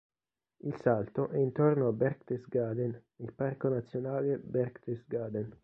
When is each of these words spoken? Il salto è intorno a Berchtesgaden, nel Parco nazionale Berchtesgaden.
Il 0.63 0.75
salto 0.81 1.29
è 1.29 1.37
intorno 1.37 1.87
a 1.87 1.91
Berchtesgaden, 1.91 3.03
nel 3.17 3.33
Parco 3.33 3.67
nazionale 3.69 4.39
Berchtesgaden. 4.39 5.55